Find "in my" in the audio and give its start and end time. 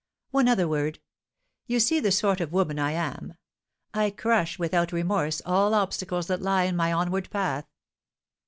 6.63-6.91